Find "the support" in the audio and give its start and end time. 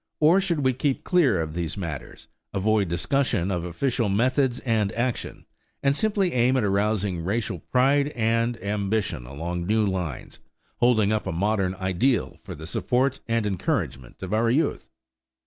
12.55-13.19